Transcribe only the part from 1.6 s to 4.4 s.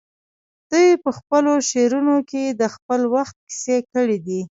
شعرونو کې د خپل وخت کیسې کړي